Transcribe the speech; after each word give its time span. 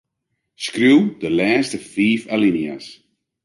Skriuw 0.63 1.01
de 1.21 1.29
lêste 1.37 1.77
fiif 1.93 2.21
alinea's. 2.33 2.85